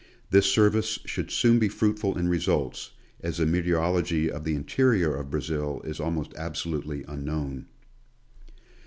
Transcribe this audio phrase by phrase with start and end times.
[0.31, 5.29] This service should soon be fruitful in results, as the meteorology of the interior of
[5.29, 7.67] Brazil is almost absolutely unknown.